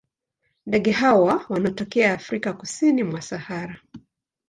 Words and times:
Ndege 0.65 0.91
hawa 0.91 1.45
wanatokea 1.49 2.13
Afrika 2.13 2.53
kusini 2.53 3.03
mwa 3.03 3.21
Sahara. 3.21 3.79